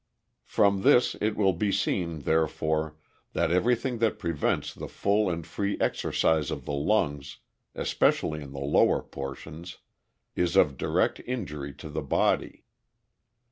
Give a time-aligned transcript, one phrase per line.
[0.47, 2.95] From this it will be seen, therefore,
[3.33, 7.37] that everything that prevents the full and free exercise of the lungs,
[7.75, 9.77] especially in the lower portions,
[10.35, 12.63] is of direct injury to the body.